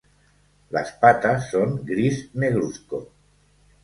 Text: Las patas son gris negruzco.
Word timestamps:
Las 0.71 0.93
patas 0.93 1.51
son 1.51 1.85
gris 1.85 2.31
negruzco. 2.33 3.11